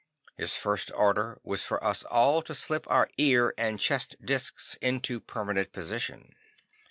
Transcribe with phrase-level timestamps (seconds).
[0.35, 5.19] His first order was for us all to slip our ear and chest discs into
[5.19, 6.33] permanent position.